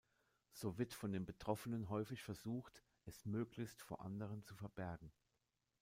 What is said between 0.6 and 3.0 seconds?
wird von den Betroffenen häufig versucht,